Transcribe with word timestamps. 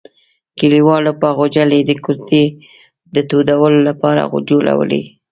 کلیوالو 0.59 1.11
به 1.21 1.29
غوجلې 1.37 1.79
د 1.85 1.91
کوټې 2.05 2.45
د 3.13 3.17
تودولو 3.29 3.79
لپاره 3.89 4.21
جوړولې. 4.49 5.01